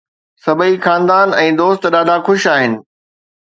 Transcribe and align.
سڀئي 0.45 0.73
خاندان 0.85 1.27
۽ 1.43 1.47
دوست 1.59 1.83
ڏاڍا 1.97 2.15
خوش 2.25 2.41
آهن 2.55 2.71